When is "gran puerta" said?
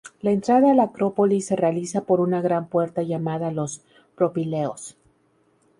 2.41-3.03